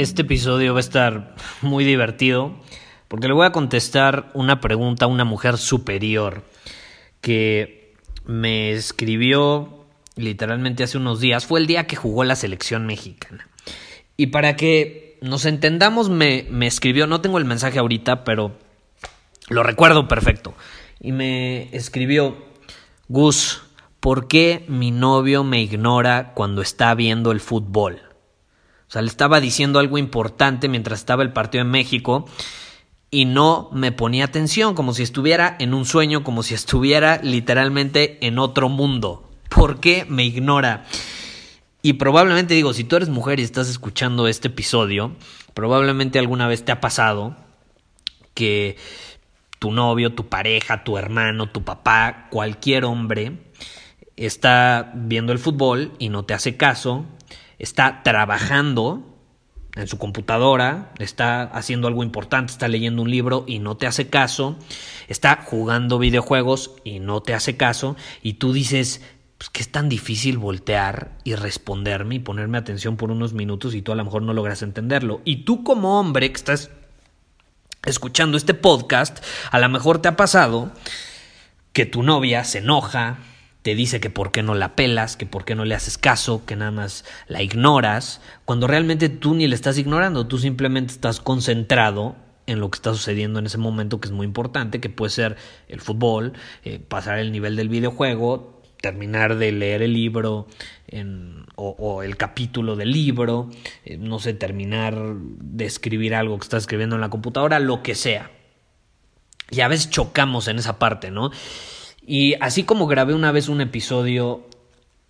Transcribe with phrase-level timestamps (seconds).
[0.00, 2.56] Este episodio va a estar muy divertido
[3.06, 6.42] porque le voy a contestar una pregunta a una mujer superior
[7.20, 7.92] que
[8.24, 9.84] me escribió
[10.16, 11.44] literalmente hace unos días.
[11.44, 13.46] Fue el día que jugó la selección mexicana.
[14.16, 18.56] Y para que nos entendamos, me, me escribió, no tengo el mensaje ahorita, pero
[19.50, 20.54] lo recuerdo perfecto.
[20.98, 22.38] Y me escribió,
[23.08, 23.64] Gus,
[24.00, 28.00] ¿por qué mi novio me ignora cuando está viendo el fútbol?
[28.90, 32.24] O sea, le estaba diciendo algo importante mientras estaba el partido en México
[33.08, 38.18] y no me ponía atención, como si estuviera en un sueño, como si estuviera literalmente
[38.26, 39.30] en otro mundo.
[39.48, 40.86] ¿Por qué me ignora?
[41.82, 45.12] Y probablemente digo, si tú eres mujer y estás escuchando este episodio,
[45.54, 47.36] probablemente alguna vez te ha pasado
[48.34, 48.76] que
[49.60, 53.38] tu novio, tu pareja, tu hermano, tu papá, cualquier hombre
[54.16, 57.06] está viendo el fútbol y no te hace caso,
[57.60, 59.06] está trabajando
[59.76, 64.08] en su computadora, está haciendo algo importante, está leyendo un libro y no te hace
[64.08, 64.58] caso,
[65.06, 69.00] está jugando videojuegos y no te hace caso, y tú dices,
[69.38, 73.82] pues que es tan difícil voltear y responderme y ponerme atención por unos minutos y
[73.82, 75.20] tú a lo mejor no logras entenderlo.
[75.24, 76.70] Y tú como hombre que estás
[77.84, 80.72] escuchando este podcast, a lo mejor te ha pasado
[81.72, 83.18] que tu novia se enoja,
[83.62, 86.44] te dice que por qué no la pelas, que por qué no le haces caso,
[86.46, 91.20] que nada más la ignoras, cuando realmente tú ni le estás ignorando, tú simplemente estás
[91.20, 92.16] concentrado
[92.46, 95.36] en lo que está sucediendo en ese momento que es muy importante, que puede ser
[95.68, 96.32] el fútbol,
[96.64, 100.46] eh, pasar el nivel del videojuego, terminar de leer el libro
[100.88, 103.50] en, o, el capítulo del libro,
[103.84, 107.94] eh, no sé, terminar de escribir algo que estás escribiendo en la computadora, lo que
[107.94, 108.30] sea.
[109.50, 111.30] Y a veces chocamos en esa parte, ¿no?
[112.06, 114.46] Y así como grabé una vez un episodio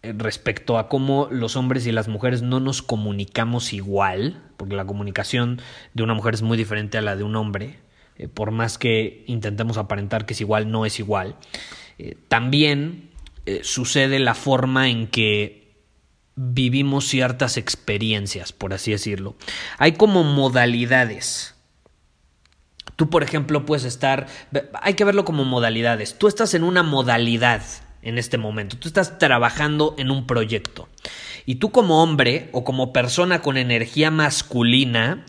[0.02, 4.86] eh, respecto a cómo los hombres y las mujeres no nos comunicamos igual, porque la
[4.86, 5.60] comunicación
[5.94, 7.78] de una mujer es muy diferente a la de un hombre,
[8.16, 11.36] eh, por más que intentemos aparentar que es igual, no es igual.
[11.98, 13.10] Eh, también
[13.62, 15.74] sucede la forma en que
[16.36, 19.34] vivimos ciertas experiencias, por así decirlo.
[19.76, 21.56] Hay como modalidades
[23.00, 24.26] Tú, por ejemplo, puedes estar,
[24.74, 26.18] hay que verlo como modalidades.
[26.18, 27.62] Tú estás en una modalidad
[28.02, 30.86] en este momento, tú estás trabajando en un proyecto.
[31.46, 35.24] Y tú como hombre o como persona con energía masculina,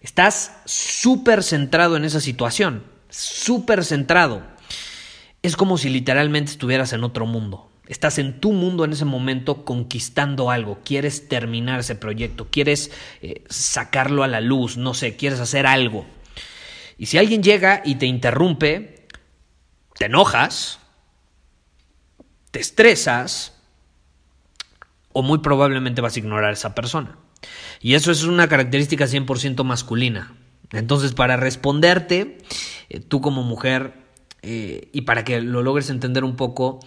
[0.00, 4.44] estás súper centrado en esa situación, súper centrado.
[5.42, 7.72] Es como si literalmente estuvieras en otro mundo.
[7.88, 13.42] Estás en tu mundo en ese momento conquistando algo, quieres terminar ese proyecto, quieres eh,
[13.48, 16.06] sacarlo a la luz, no sé, quieres hacer algo.
[17.00, 19.06] Y si alguien llega y te interrumpe,
[19.96, 20.80] te enojas,
[22.50, 23.58] te estresas
[25.14, 27.16] o muy probablemente vas a ignorar a esa persona.
[27.80, 30.34] Y eso es una característica 100% masculina.
[30.72, 32.36] Entonces, para responderte,
[32.90, 33.94] eh, tú como mujer,
[34.42, 36.80] eh, y para que lo logres entender un poco,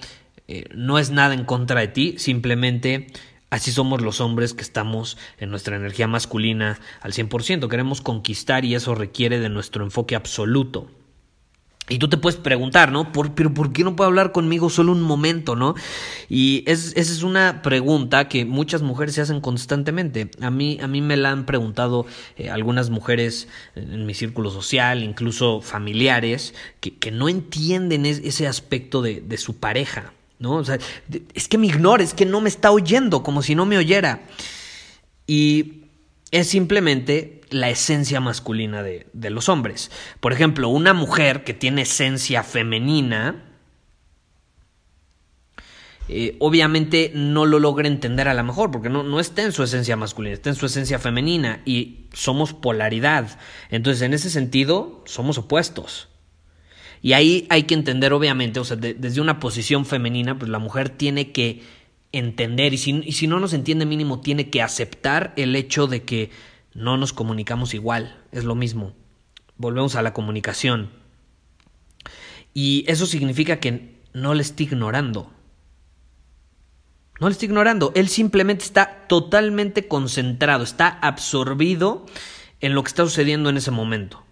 [0.47, 3.07] eh, no es nada en contra de ti, simplemente
[3.53, 7.67] Así somos los hombres que estamos en nuestra energía masculina al 100%.
[7.69, 10.89] Queremos conquistar y eso requiere de nuestro enfoque absoluto.
[11.87, 13.11] Y tú te puedes preguntar, ¿no?
[13.11, 15.75] ¿Por, pero ¿por qué no puedo hablar conmigo solo un momento, no?
[16.29, 20.31] Y esa es una pregunta que muchas mujeres se hacen constantemente.
[20.41, 22.07] A mí, a mí me la han preguntado
[22.37, 29.37] eh, algunas mujeres en mi círculo social, incluso familiares, que, no entienden ese aspecto de
[29.37, 30.11] su pareja.
[30.43, 30.57] ¿No?
[30.57, 30.77] O sea,
[31.33, 34.21] es que me ignora, es que no me está oyendo, como si no me oyera.
[35.25, 35.85] Y
[36.29, 39.89] es simplemente la esencia masculina de, de los hombres.
[40.19, 43.49] Por ejemplo, una mujer que tiene esencia femenina
[46.09, 49.63] eh, obviamente no lo logra entender a lo mejor, porque no, no está en su
[49.63, 53.39] esencia masculina, está en su esencia femenina y somos polaridad.
[53.69, 56.09] Entonces, en ese sentido, somos opuestos.
[57.03, 60.87] Y ahí hay que entender, obviamente, o sea, desde una posición femenina, pues la mujer
[60.87, 61.61] tiene que
[62.13, 66.03] entender, y si, y si no nos entiende mínimo, tiene que aceptar el hecho de
[66.03, 66.31] que
[66.73, 68.93] no nos comunicamos igual, es lo mismo.
[69.57, 70.91] Volvemos a la comunicación.
[72.53, 75.29] Y eso significa que no le está ignorando.
[77.19, 77.91] No le está ignorando.
[77.95, 82.05] Él simplemente está totalmente concentrado, está absorbido
[82.61, 84.22] en lo que está sucediendo en ese momento.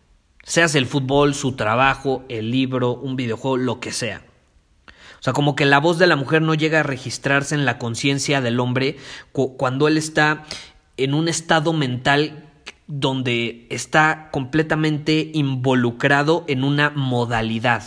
[0.43, 4.23] Seas el fútbol, su trabajo, el libro, un videojuego, lo que sea.
[4.87, 7.77] O sea, como que la voz de la mujer no llega a registrarse en la
[7.77, 8.97] conciencia del hombre
[9.31, 10.45] cuando él está
[10.97, 12.49] en un estado mental
[12.87, 17.83] donde está completamente involucrado en una modalidad.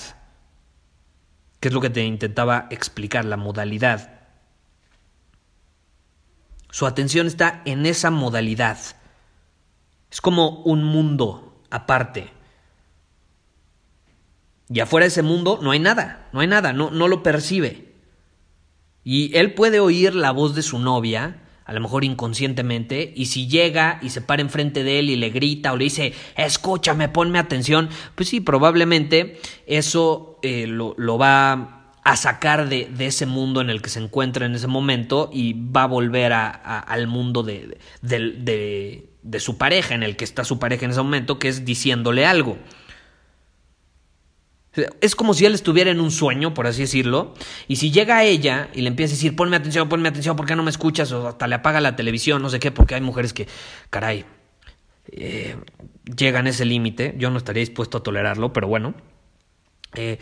[1.61, 4.21] ¿Qué es lo que te intentaba explicar, la modalidad.
[6.71, 8.79] Su atención está en esa modalidad.
[10.11, 12.34] Es como un mundo aparte.
[14.71, 17.93] Y afuera de ese mundo no hay nada, no hay nada, no, no lo percibe.
[19.05, 23.47] Y él puede oír la voz de su novia, a lo mejor inconscientemente, y si
[23.47, 27.39] llega y se para enfrente de él y le grita o le dice, escúchame, ponme
[27.39, 33.83] atención, pues sí, probablemente eso eh, lo, va a sacar de, ese mundo en el
[33.83, 39.41] que se encuentra en ese momento y va a volver a, al mundo de, de
[39.41, 42.59] su pareja, en el que está su pareja en ese momento, que es diciéndole algo.
[45.01, 47.35] Es como si él estuviera en un sueño, por así decirlo,
[47.69, 50.47] y si llega a ella y le empieza a decir, ponme atención, ponme atención, ¿por
[50.47, 51.13] qué no me escuchas?
[51.13, 53.47] O hasta le apaga la televisión, no sé qué, porque hay mujeres que,
[53.91, 54.25] caray,
[55.13, 55.57] eh,
[56.17, 58.95] llegan a ese límite, yo no estaría dispuesto a tolerarlo, pero bueno,
[59.95, 60.19] eh,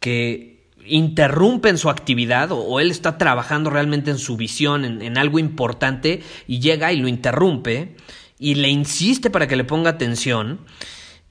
[0.00, 5.38] que interrumpen su actividad o, él está trabajando realmente en su visión, en, en algo
[5.38, 7.94] importante, y llega y lo interrumpe
[8.38, 10.58] y le insiste para que le ponga atención.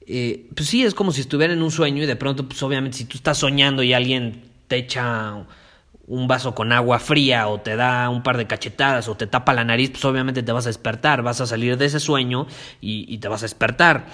[0.06, 2.98] Eh, pues sí, es como si estuviera en un sueño y de pronto, pues obviamente
[2.98, 5.46] si tú estás soñando y alguien te echa
[6.06, 9.54] un vaso con agua fría o te da un par de cachetadas o te tapa
[9.54, 12.46] la nariz, pues obviamente te vas a despertar, vas a salir de ese sueño
[12.80, 14.06] y, y te vas a despertar.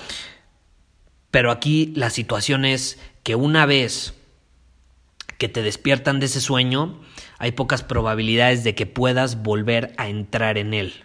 [1.31, 4.15] Pero aquí la situación es que una vez
[5.39, 7.01] que te despiertan de ese sueño,
[7.39, 11.05] hay pocas probabilidades de que puedas volver a entrar en él.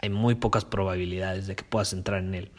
[0.00, 2.50] Hay muy pocas probabilidades de que puedas entrar en él.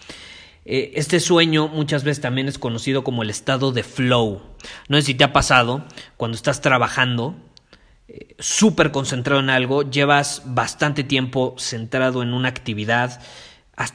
[0.65, 4.41] Eh, este sueño muchas veces también es conocido como el estado de flow.
[4.89, 5.85] No sé si te ha pasado
[6.17, 7.35] cuando estás trabajando,
[8.07, 13.21] eh, súper concentrado en algo, llevas bastante tiempo centrado en una actividad,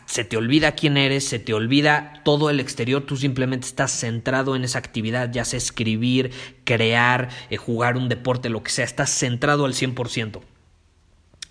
[0.06, 4.54] se te olvida quién eres, se te olvida todo el exterior, tú simplemente estás centrado
[4.54, 6.32] en esa actividad, ya sea escribir,
[6.64, 10.42] crear, eh, jugar un deporte, lo que sea, estás centrado al 100%.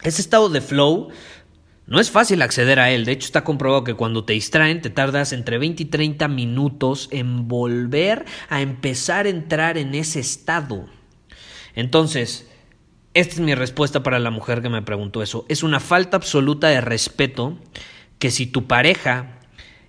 [0.01, 1.09] Ese estado de flow
[1.89, 4.91] no es fácil acceder a él, de hecho está comprobado que cuando te distraen te
[4.91, 10.85] tardas entre 20 y 30 minutos en volver a empezar a entrar en ese estado.
[11.73, 12.47] Entonces,
[13.15, 15.45] esta es mi respuesta para la mujer que me preguntó eso.
[15.49, 17.57] Es una falta absoluta de respeto
[18.19, 19.39] que si tu pareja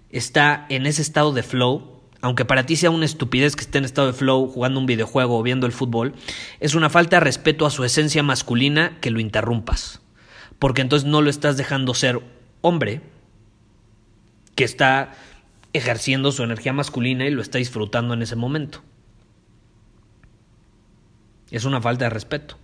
[0.08, 3.85] está en ese estado de flow, aunque para ti sea una estupidez que esté en
[3.85, 6.14] estado de flow jugando un videojuego o viendo el fútbol,
[6.61, 10.00] es una falta de respeto a su esencia masculina que lo interrumpas
[10.60, 12.20] porque entonces no lo estás dejando ser
[12.60, 13.00] hombre
[14.54, 15.14] que está
[15.73, 18.82] ejerciendo su energía masculina y lo está disfrutando en ese momento.
[21.50, 22.58] Es una falta de respeto.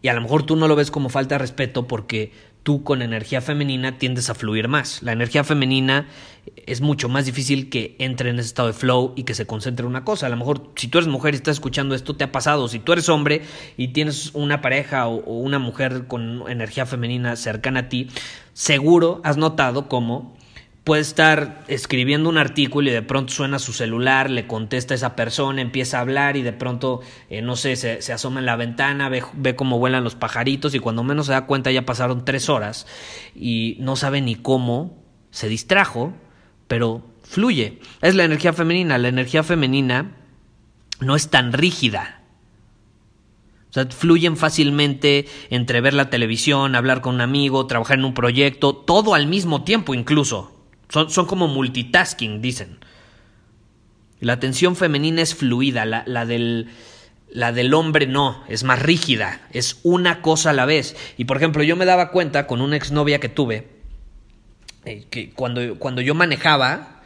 [0.00, 2.32] Y a lo mejor tú no lo ves como falta de respeto porque
[2.68, 5.02] tú con energía femenina tiendes a fluir más.
[5.02, 6.06] La energía femenina
[6.66, 9.84] es mucho más difícil que entre en ese estado de flow y que se concentre
[9.84, 10.26] en una cosa.
[10.26, 12.68] A lo mejor si tú eres mujer y estás escuchando esto, te ha pasado.
[12.68, 13.40] Si tú eres hombre
[13.78, 18.10] y tienes una pareja o, o una mujer con energía femenina cercana a ti,
[18.52, 20.36] seguro has notado cómo
[20.88, 25.16] puede estar escribiendo un artículo y de pronto suena su celular, le contesta a esa
[25.16, 29.10] persona, empieza a hablar y de pronto, eh, no sé, se, asoma en la ventana,
[29.10, 32.48] ve, ve cómo vuelan los pajaritos y cuando menos se da cuenta ya pasaron tres
[32.48, 32.86] horas
[33.36, 36.14] y no sabe ni cómo, se distrajo,
[36.68, 37.80] pero fluye.
[38.00, 40.16] Es la energía femenina, la energía femenina
[41.00, 42.22] no es tan rígida.
[43.68, 48.14] O sea, fluyen fácilmente entre ver la televisión, hablar con un amigo, trabajar en un
[48.14, 50.57] proyecto, todo al mismo tiempo incluso.
[50.88, 52.78] Son, como multitasking, dicen.
[54.20, 56.68] La atención femenina es fluida, la, la, del,
[57.30, 60.96] la del hombre no, es más rígida, es una cosa a la vez.
[61.16, 63.68] Y por ejemplo, yo me daba cuenta con una exnovia que tuve,
[64.84, 67.02] eh, que cuando, cuando yo manejaba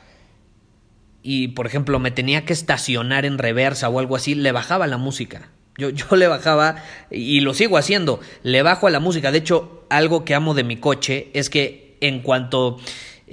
[1.22, 4.96] y por ejemplo me tenía que estacionar en reversa o algo así, le bajaba la
[4.96, 5.50] música.
[5.76, 6.76] Yo, yo le bajaba
[7.10, 8.20] y lo sigo haciendo.
[8.42, 9.32] Le bajo a la música.
[9.32, 12.78] De hecho, algo que amo de mi coche es que en cuanto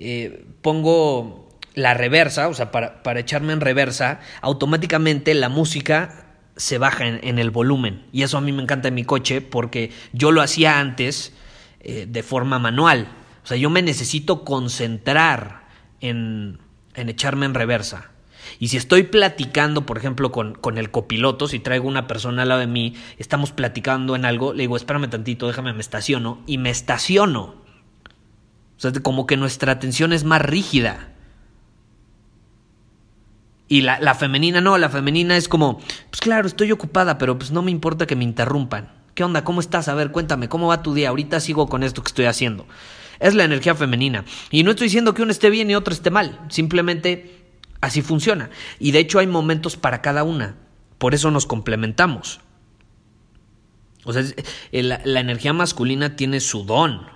[0.01, 6.25] eh, pongo la reversa, o sea, para, para, echarme en reversa, automáticamente la música
[6.55, 8.05] se baja en, el volumen.
[8.11, 11.33] Y eso a mí me encanta en mi coche porque yo lo hacía antes
[11.81, 13.07] eh, de forma manual.
[13.43, 15.63] O sea, yo me necesito concentrar
[16.01, 16.59] en,
[16.95, 18.11] en echarme en reversa.
[18.57, 22.49] Y si estoy platicando, por ejemplo, con, con, el copiloto, si traigo una persona al
[22.49, 26.57] lado de mí, estamos platicando en algo, le digo, espérame tantito, déjame, me estaciono, y
[26.57, 27.58] me estaciono.
[28.79, 31.09] O sea, como que nuestra atención es más rígida.
[33.67, 35.77] Y la, femenina no, la femenina es como,
[36.09, 38.91] pues claro, estoy ocupada, pero pues no me importa que me interrumpan.
[39.13, 39.43] ¿Qué onda?
[39.43, 39.89] ¿Cómo estás?
[39.89, 41.09] A ver, cuéntame, ¿cómo va tu día?
[41.09, 42.65] Ahorita sigo con esto que estoy haciendo.
[43.19, 44.25] Es la energía femenina.
[44.49, 46.39] Y no estoy diciendo que uno esté bien y otro esté mal.
[46.49, 47.39] Simplemente
[47.81, 48.49] Así funciona.
[48.79, 50.55] Y de hecho hay momentos para cada una.
[50.97, 52.41] Por eso nos complementamos.
[54.03, 54.23] O sea,
[54.71, 57.07] eh, la, energía masculina tiene su don.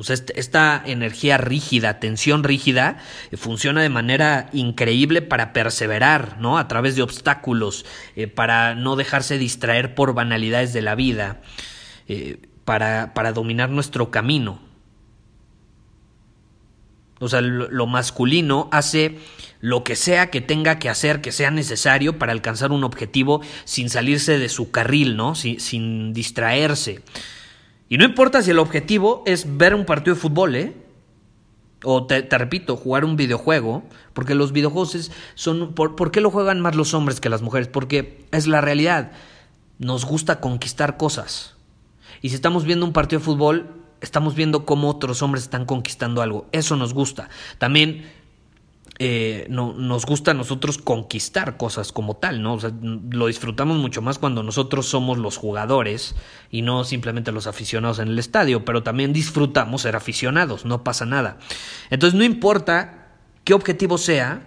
[0.00, 2.96] O sea, esta energía rígida, tensión rígida,
[3.30, 6.56] eh, funciona de manera increíble para perseverar, ¿no?
[6.56, 7.84] A través de obstáculos,
[8.16, 11.42] eh, para no dejarse distraer por banalidades de la vida,
[12.64, 14.58] para, para dominar nuestro camino.
[17.20, 19.18] O sea, lo masculino hace
[19.60, 23.90] lo que sea que tenga que hacer, que sea necesario para alcanzar un objetivo sin
[23.90, 25.34] salirse de su carril, ¿no?
[25.34, 27.02] sin distraerse.
[27.90, 30.74] Y no importa si el objetivo es ver un partido de fútbol, ¿eh?
[31.82, 33.82] O te, repito, jugar un videojuego,
[34.12, 35.74] porque los videojuegos son...
[35.74, 37.66] ¿por, ¿Por qué lo juegan más los hombres que las mujeres?
[37.66, 39.10] Porque es la realidad.
[39.78, 41.56] Nos gusta conquistar cosas.
[42.22, 43.66] Y si estamos viendo un partido de fútbol,
[44.00, 46.46] estamos viendo cómo otros hombres están conquistando algo.
[46.52, 47.28] Eso nos gusta.
[47.58, 48.04] También
[49.02, 52.52] eh, no, nos gusta a nosotros conquistar cosas como tal, ¿no?
[52.52, 56.14] O sea, lo disfrutamos mucho más cuando nosotros somos los jugadores
[56.50, 61.06] y no simplemente los aficionados en el estadio, pero también disfrutamos ser aficionados, no pasa
[61.06, 61.38] nada.
[61.88, 63.14] Entonces, no importa
[63.44, 64.46] qué objetivo sea,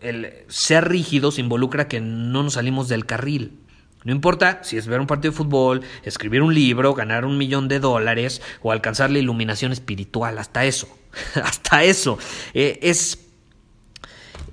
[0.00, 3.58] el ser rígidos involucra que no nos salimos del carril.
[4.04, 7.68] No importa si es ver un partido de fútbol, escribir un libro, ganar un millón
[7.68, 10.88] de dólares o alcanzar la iluminación espiritual, hasta eso,
[11.44, 12.18] hasta eso.
[12.54, 13.21] Eh, es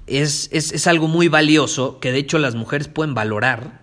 [0.10, 3.82] es, es, algo muy valioso que de hecho las mujeres pueden valorar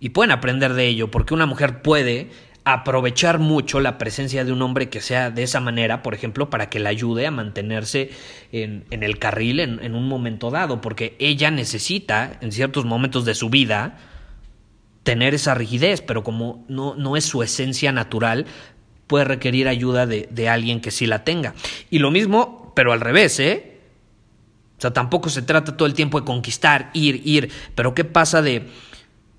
[0.00, 2.30] y pueden aprender de ello, porque una mujer puede
[2.64, 6.70] aprovechar mucho la presencia de un hombre que sea de esa manera, por ejemplo, para
[6.70, 8.10] que la ayude a mantenerse
[8.52, 13.24] en, en el carril en, en, un momento dado, porque ella necesita, en ciertos momentos
[13.24, 13.98] de su vida,
[15.02, 18.46] tener esa rigidez, pero como no, no es su esencia natural,
[19.08, 21.54] puede requerir ayuda de, de alguien que sí la tenga.
[21.90, 23.71] Y lo mismo, pero al revés, ¿eh?
[24.82, 28.68] Sea, tampoco se trata todo el tiempo de conquistar, ir, ir, pero ¿qué pasa de,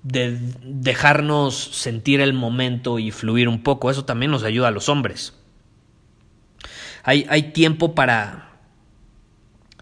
[0.02, 3.90] de dejarnos sentir el momento y fluir un poco?
[3.90, 5.34] Eso también nos ayuda a los hombres.
[7.02, 8.52] Hay, hay tiempo para,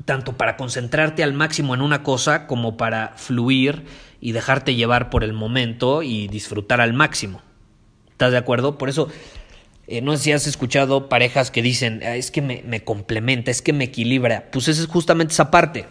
[0.04, 3.84] tanto para concentrarte al máximo en una cosa como para fluir
[4.20, 7.40] y dejarte llevar por el momento y disfrutar al máximo.
[8.10, 8.78] ¿Estás de acuerdo?
[8.78, 9.10] Por eso
[9.92, 13.60] eh, no sé si has escuchado parejas que dicen, ah, es que me, complementa, es
[13.60, 14.50] que me equilibra.
[14.50, 15.84] Pues esa es justamente esa parte.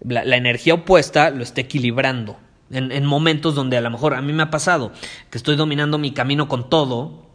[0.00, 2.38] La, energía opuesta lo está equilibrando.
[2.70, 4.92] En, momentos donde a lo mejor a mí me ha pasado
[5.28, 7.26] que estoy dominando mi camino con todo,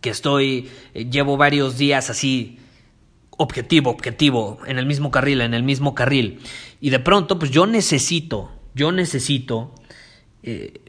[0.00, 2.58] que estoy, eh, llevo varios días así,
[3.36, 6.40] objetivo, objetivo, en el mismo carril, en el mismo carril.
[6.80, 9.74] Y de pronto, pues yo necesito, yo necesito
[10.42, 10.80] eh,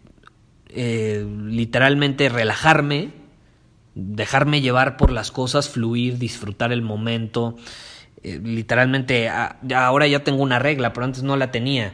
[1.49, 3.16] literalmente relajarme,
[3.97, 7.55] dejarme llevar por las cosas, fluir, disfrutar el momento.
[8.23, 9.29] Eh, literalmente,
[9.75, 11.93] ahora ya tengo una regla, pero antes no la tenía.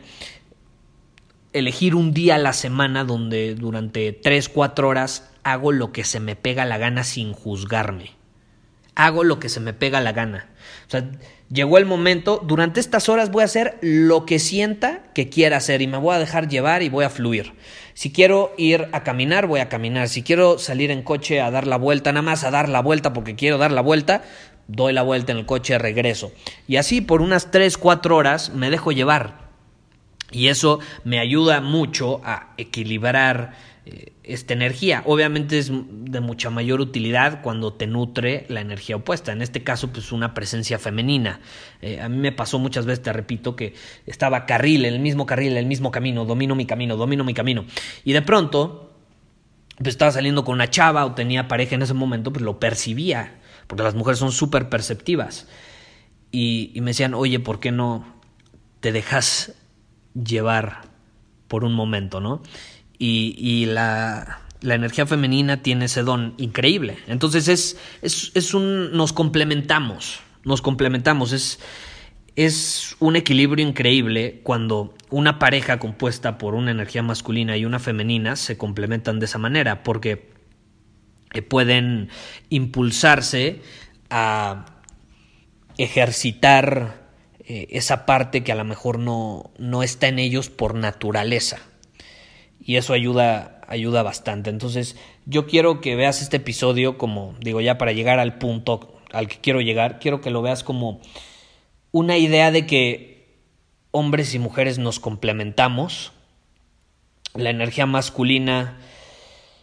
[1.54, 6.20] Elegir un día a la semana donde durante 3, 4 horas hago lo que se
[6.20, 8.12] me pega la gana sin juzgarme.
[8.96, 10.50] Hago lo que se me pega la gana.
[10.88, 11.10] O sea,
[11.54, 15.82] llegó el momento, durante estas horas voy a hacer lo que sienta que quiera hacer
[15.82, 17.54] y me voy a dejar llevar y voy a fluir.
[17.94, 20.10] Si quiero ir a caminar, voy a caminar.
[20.10, 23.14] Si quiero salir en coche a dar la vuelta, nada más a dar la vuelta
[23.14, 24.24] porque quiero dar la vuelta,
[24.68, 26.32] doy la vuelta en el coche, regreso.
[26.68, 29.43] Y así por unas 3, 4 horas me dejo llevar.
[30.34, 33.54] Y eso me ayuda mucho a equilibrar
[33.86, 35.04] eh, esta energía.
[35.06, 39.32] Obviamente es de mucha mayor utilidad cuando te nutre la energía opuesta.
[39.32, 41.42] En este caso, pues una presencia femenina.
[41.82, 43.74] Eh, a mí me pasó muchas veces, te repito, que
[44.06, 47.66] estaba carril, en el mismo carril, el mismo camino, domino mi camino, domino mi camino.
[48.04, 48.96] Y de pronto,
[49.78, 53.40] pues estaba saliendo con una chava o tenía pareja en ese momento, pues lo percibía,
[53.68, 55.48] porque las mujeres son súper perceptivas.
[56.32, 58.22] Y, y me decían, oye, ¿por qué no
[58.80, 59.56] te dejas
[60.14, 60.82] llevar
[61.48, 62.42] por un momento, no?
[63.06, 66.98] y, la, la, energía femenina tiene ese don increíble.
[67.08, 71.60] Entonces es, es, es un, nos complementamos, nos complementamos, es,
[72.36, 78.36] es un equilibrio increíble cuando una pareja compuesta por una energía masculina y una femenina
[78.36, 80.32] se complementan de esa manera, porque
[81.34, 82.10] eh, pueden
[82.50, 83.62] impulsarse
[84.10, 84.66] a
[85.78, 87.03] ejercitar
[87.46, 91.60] eh, esa parte que a lo mejor no, no está en ellos por naturaleza.
[92.62, 94.50] Y eso ayuda, ayuda bastante.
[94.50, 94.96] Entonces,
[95.26, 99.38] yo quiero que veas este episodio como, digo, ya para llegar al punto al que
[99.38, 101.00] quiero llegar, quiero que lo veas como
[101.92, 103.38] una idea de que
[103.92, 106.14] hombres y mujeres nos complementamos.
[107.36, 108.80] La energía masculina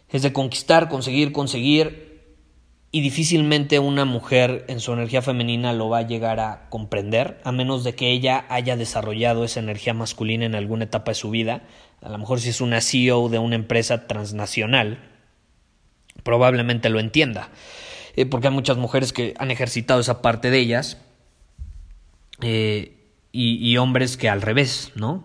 [0.09, 2.10] es de conquistar, conseguir, conseguir,
[2.91, 7.53] y difícilmente una mujer en su energía femenina lo va a llegar a comprender, a
[7.53, 11.63] menos de que ella haya desarrollado esa energía masculina en alguna etapa de su vida.
[12.01, 14.99] A lo mejor si es una CEO de una empresa transnacional,
[16.23, 17.49] probablemente lo entienda,
[18.17, 20.97] eh, porque hay muchas mujeres que han ejercitado esa parte de ellas
[22.41, 22.97] eh,
[23.31, 25.23] y, hombres que al revés, ¿no?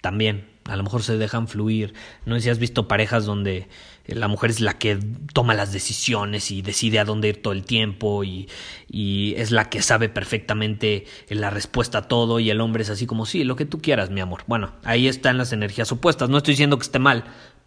[0.00, 1.94] También, a lo mejor se dejan fluir.
[2.24, 3.66] No sé si has visto parejas donde
[4.08, 4.98] la mujer es la que
[5.34, 8.48] toma las decisiones y decide a dónde ir todo el tiempo y,
[8.88, 13.06] y, es la que sabe perfectamente la respuesta a todo y el hombre es así
[13.06, 14.44] como, sí, lo que tú quieras, mi amor.
[14.46, 16.30] Bueno, ahí están las energías opuestas.
[16.30, 17.24] No estoy diciendo que esté mal.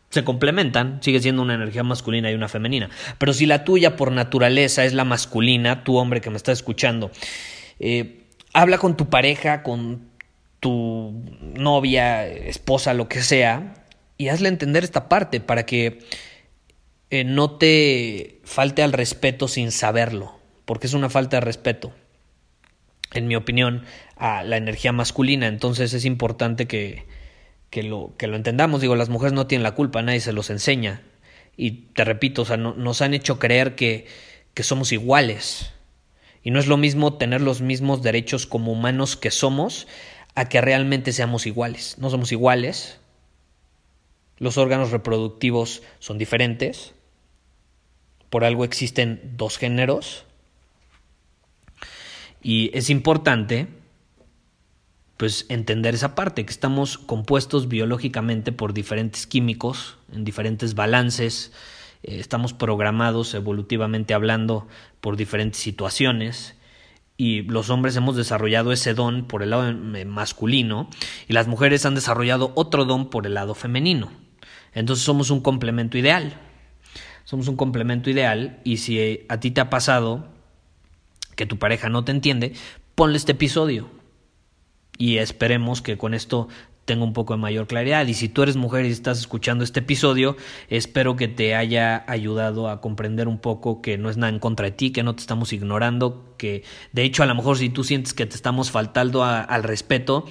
[0.09, 2.89] Se complementan, sigue siendo una energía masculina y una femenina.
[3.17, 7.11] Pero si la tuya por naturaleza es la masculina, tu hombre que me está escuchando,
[7.79, 10.09] eh, habla con tu pareja, con
[10.59, 13.73] tu novia, esposa, lo que sea,
[14.17, 15.99] y hazle entender esta parte para que
[17.11, 21.93] eh, no te falte al respeto sin saberlo, porque es una falta de respeto,
[23.13, 23.83] en mi opinión,
[24.15, 25.47] a la energía masculina.
[25.47, 27.05] Entonces es importante que,
[27.69, 28.79] que, lo, que lo entendamos.
[28.79, 31.01] Digo, las mujeres no tienen la culpa, nadie se los enseña.
[31.57, 34.07] Y te repito, o sea, nos han hecho creer que,
[34.53, 35.73] que somos iguales.
[36.43, 39.85] Y no es lo mismo tener los mismos derechos como humanos que somos
[40.33, 41.97] a que realmente seamos iguales.
[41.99, 42.99] No somos iguales.
[44.37, 46.95] Los órganos reproductivos son diferentes.
[48.31, 50.25] Por algo existen dos géneros.
[52.41, 53.67] Y es importante
[55.17, 61.51] pues entender esa parte, que estamos compuestos biológicamente por diferentes químicos, en diferentes balances,
[62.01, 64.67] eh, estamos programados evolutivamente hablando
[64.99, 66.55] por diferentes situaciones
[67.17, 70.89] y los hombres hemos desarrollado ese don por el lado eh, masculino
[71.27, 74.11] y las mujeres han desarrollado otro don por el lado femenino.
[74.73, 76.33] Entonces somos un complemento ideal.
[77.31, 80.27] Somos un complemento ideal y si a ti te ha pasado
[81.37, 82.51] que tu pareja no te entiende,
[82.93, 83.87] ponle este episodio.
[84.97, 86.49] Y esperemos que con esto
[86.83, 88.05] tengo un poco de mayor claridad.
[88.07, 90.35] Y si tú eres mujer y estás escuchando este episodio,
[90.67, 94.65] espero que te haya ayudado a comprender un poco que no es nada en contra
[94.65, 97.85] de ti, que no te estamos ignorando, que de hecho a lo mejor si tú
[97.85, 100.25] sientes que te estamos faltando al respeto,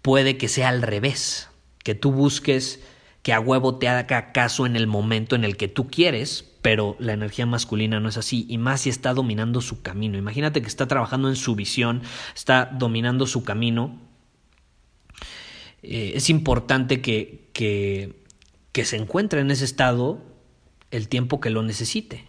[0.00, 1.50] puede que sea al revés,
[1.84, 2.80] que tú busques
[3.28, 6.96] que a huevo te haga caso en el momento en el que tú quieres, pero
[6.98, 10.16] la energía masculina no es así, y más si está dominando su camino.
[10.16, 12.00] Imagínate que está trabajando en su visión,
[12.34, 14.00] está dominando su camino
[15.82, 18.14] eh, es importante que, que,
[18.82, 20.22] se encuentre en ese estado
[20.90, 22.24] el tiempo que lo necesite.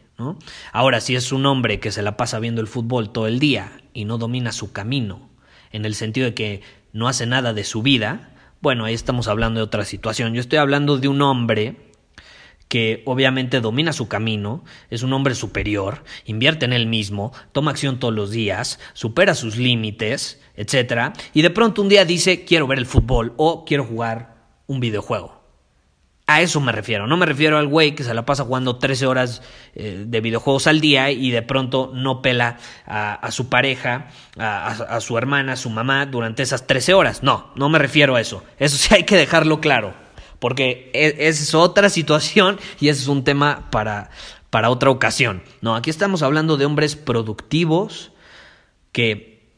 [0.74, 3.72] Ahora, si es un hombre que se la pasa viendo el fútbol todo el día
[3.94, 5.30] y no domina su camino,
[5.72, 9.60] en el sentido de que no hace nada de su vida, bueno, ahí estamos hablando
[9.60, 10.34] de otra situación.
[10.34, 11.90] Yo estoy hablando de un hombre
[12.68, 18.00] que obviamente domina su camino, es un hombre superior, invierte en él mismo, toma acción
[18.00, 21.16] todos los días, supera sus límites, etc.
[21.34, 24.36] Y de pronto un día dice, quiero ver el fútbol o quiero jugar
[24.68, 25.39] un videojuego.
[26.32, 29.08] A eso me refiero, no me refiero al güey que se la pasa jugando 13
[29.08, 29.42] horas
[29.74, 35.18] eh, de videojuegos al día y de pronto no pela a, su pareja, a, su
[35.18, 37.24] hermana, a su mamá durante esas 13 horas.
[37.24, 38.44] No, no me refiero a eso.
[38.60, 39.96] Eso sí hay que dejarlo claro
[40.38, 44.12] porque e, esa es otra situación y ese es un tema para,
[44.52, 45.42] para otra ocasión.
[45.62, 48.12] No, aquí estamos hablando de hombres productivos
[48.92, 49.50] que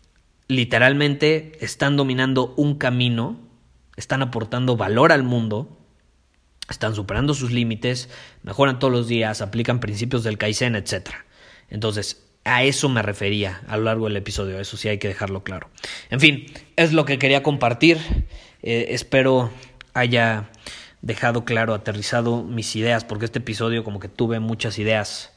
[0.48, 3.36] literalmente están dominando un camino,
[3.98, 5.78] están aportando valor al mundo,
[6.72, 8.10] están superando sus límites,
[8.44, 11.10] mejoran todos los días, aplican principios del Kaizen, etc.
[11.70, 15.44] Entonces, a eso me refería a lo largo del episodio, eso sí hay que dejarlo
[15.44, 15.70] claro.
[16.10, 18.00] En fin, es lo que quería compartir.
[18.64, 19.52] Eh, espero
[19.94, 20.50] haya
[21.02, 25.34] dejado claro, aterrizado mis ideas, porque este episodio como que tuve muchas ideas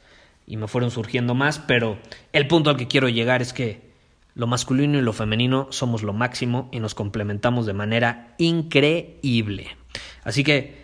[0.46, 1.98] y me fueron surgiendo más, pero
[2.32, 3.94] el punto al que quiero llegar es que
[4.34, 9.76] lo masculino y lo femenino somos lo máximo y nos complementamos de manera increíble.
[10.22, 10.83] Así que